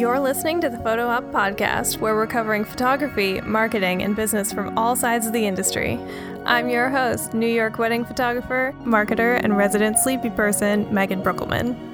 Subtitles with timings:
[0.00, 4.78] You're listening to the Photo Opp Podcast, where we're covering photography, marketing, and business from
[4.78, 6.00] all sides of the industry.
[6.46, 11.89] I'm your host, New York wedding photographer, marketer, and resident sleepy person, Megan Breukelman.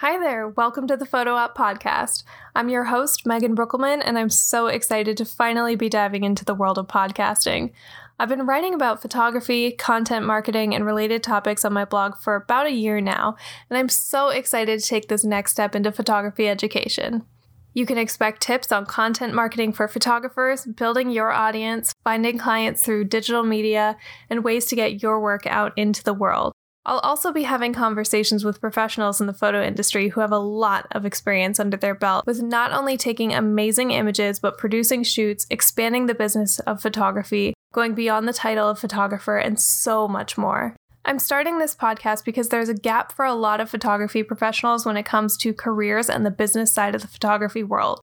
[0.00, 2.24] Hi there, welcome to the Photo Opp Podcast.
[2.54, 6.54] I'm your host, Megan Breukelman, and I'm so excited to finally be diving into the
[6.54, 7.72] world of podcasting.
[8.18, 12.66] I've been writing about photography, content marketing, and related topics on my blog for about
[12.66, 13.36] a year now,
[13.68, 17.26] and I'm so excited to take this next step into photography education.
[17.74, 23.04] You can expect tips on content marketing for photographers, building your audience, finding clients through
[23.04, 23.98] digital media,
[24.30, 26.54] and ways to get your work out into the world.
[26.90, 30.88] I'll also be having conversations with professionals in the photo industry who have a lot
[30.90, 36.06] of experience under their belt with not only taking amazing images, but producing shoots, expanding
[36.06, 40.74] the business of photography, going beyond the title of photographer, and so much more.
[41.04, 44.96] I'm starting this podcast because there's a gap for a lot of photography professionals when
[44.96, 48.00] it comes to careers and the business side of the photography world.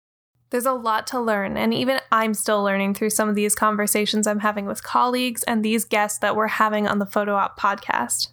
[0.49, 4.27] There's a lot to learn, and even I'm still learning through some of these conversations
[4.27, 8.29] I'm having with colleagues and these guests that we're having on the Photo Opp podcast.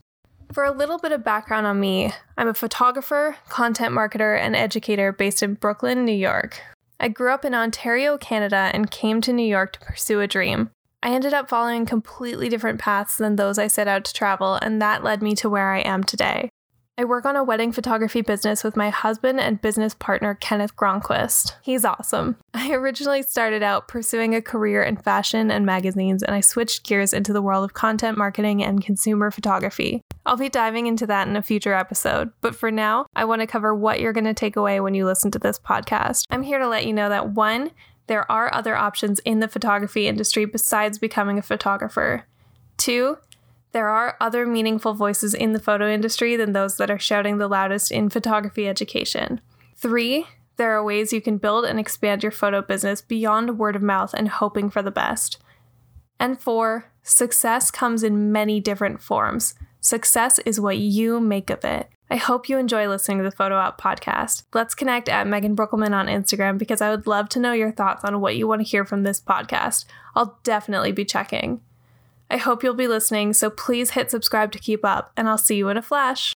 [0.55, 5.11] For a little bit of background on me, I'm a photographer, content marketer, and educator
[5.11, 6.63] based in Brooklyn, New York.
[7.01, 10.71] I grew up in Ontario, Canada, and came to New York to pursue a dream.
[11.03, 14.81] I ended up following completely different paths than those I set out to travel, and
[14.81, 16.51] that led me to where I am today.
[16.97, 21.55] I work on a wedding photography business with my husband and business partner, Kenneth Gronquist.
[21.63, 22.37] He's awesome.
[22.55, 27.13] I originally started out pursuing a career in fashion and magazines, and I switched gears
[27.13, 30.01] into the world of content marketing and consumer photography.
[30.27, 33.47] I'll be diving into that in a future episode, but for now, I want to
[33.47, 36.25] cover what you're going to take away when you listen to this podcast.
[36.31, 37.73] I'm here to let you know that one,
[38.07, 42.27] there are other options in the photography industry besides becoming a photographer.
[42.79, 43.19] Two,
[43.73, 47.49] there are other meaningful voices in the photo industry than those that are shouting the
[47.49, 49.41] loudest in photography education.
[49.77, 53.83] Three, there are ways you can build and expand your photo business beyond word of
[53.83, 55.39] mouth and hoping for the best.
[56.21, 59.55] And four, success comes in many different forms.
[59.85, 61.91] Success is what you make of it.
[62.09, 64.45] I hope you enjoy listening to the Photo Opp podcast.
[64.55, 68.03] Let's connect at Megan Breukelman on Instagram because I would love to know your thoughts
[68.03, 69.85] on what you want to hear from this podcast.
[70.17, 71.61] I'll definitely be checking.
[72.31, 75.57] I hope you'll be listening, so please hit subscribe to keep up, and I'll see
[75.57, 76.33] you in a flash.